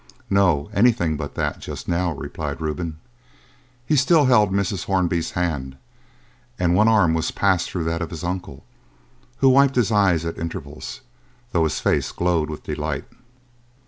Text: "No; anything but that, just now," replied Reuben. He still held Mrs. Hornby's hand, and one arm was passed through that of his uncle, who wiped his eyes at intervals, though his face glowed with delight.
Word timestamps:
"No; 0.31 0.67
anything 0.73 1.15
but 1.15 1.35
that, 1.35 1.59
just 1.59 1.87
now," 1.87 2.11
replied 2.15 2.59
Reuben. 2.59 2.97
He 3.85 3.95
still 3.95 4.25
held 4.25 4.51
Mrs. 4.51 4.85
Hornby's 4.85 5.29
hand, 5.33 5.77
and 6.57 6.73
one 6.73 6.87
arm 6.87 7.13
was 7.13 7.29
passed 7.29 7.69
through 7.69 7.83
that 7.83 8.01
of 8.01 8.09
his 8.09 8.23
uncle, 8.23 8.65
who 9.37 9.49
wiped 9.49 9.75
his 9.75 9.91
eyes 9.91 10.25
at 10.25 10.39
intervals, 10.39 11.01
though 11.51 11.65
his 11.65 11.79
face 11.79 12.11
glowed 12.11 12.49
with 12.49 12.63
delight. 12.63 13.05